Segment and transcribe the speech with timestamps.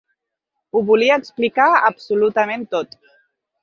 [0.73, 3.03] Ho volia explicar absolutament tot.